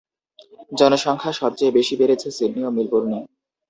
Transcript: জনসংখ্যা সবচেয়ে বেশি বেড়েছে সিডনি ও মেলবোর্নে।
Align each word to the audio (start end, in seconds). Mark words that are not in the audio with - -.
জনসংখ্যা 0.71 1.31
সবচেয়ে 1.41 1.75
বেশি 1.77 1.93
বেড়েছে 1.99 2.27
সিডনি 2.37 2.61
ও 2.65 2.71
মেলবোর্নে। 2.71 3.19